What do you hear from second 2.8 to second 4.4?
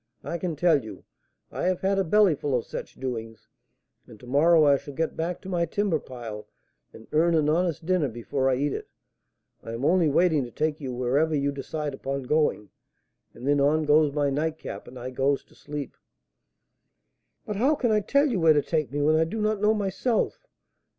doings, and to